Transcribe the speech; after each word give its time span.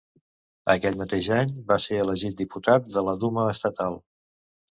Aquell 0.73 0.95
mateix 1.01 1.27
any, 1.39 1.51
va 1.67 1.77
ser 1.83 1.99
elegit 2.05 2.41
diputat 2.41 2.89
de 2.97 3.05
la 3.09 3.15
Duma 3.25 3.47
Estatal. 3.53 4.01